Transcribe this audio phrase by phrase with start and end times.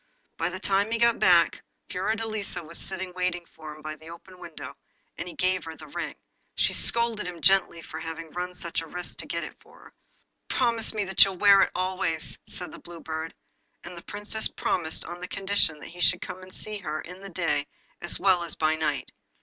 [0.35, 4.39] By the time he got back, Fiordelisa was sitting waiting for him by the open
[4.39, 4.69] window,
[5.15, 6.15] and when he gave her the ring,
[6.55, 9.93] she scolded him gently for having run such a risk to get it for her.
[10.47, 13.35] 'Promise me that you will wear it always!' said the Blue Bird.
[13.83, 17.29] And the Princess promised on condition that he should come and see her in the
[17.29, 17.67] day
[18.01, 19.11] as well as by night.